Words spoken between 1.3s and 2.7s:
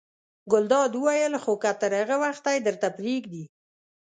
خو که تر هغه وخته یې